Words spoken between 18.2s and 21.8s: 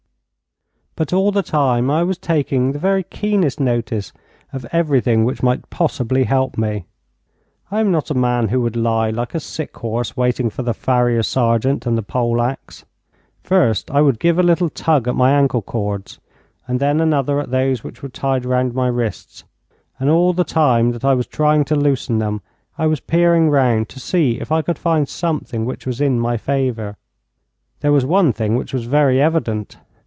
round my wrists, and all the time that I was trying to